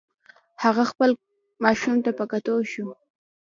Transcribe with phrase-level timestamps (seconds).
[0.63, 1.09] هغه خپل
[1.63, 2.85] ماشوم ته په کتو شو.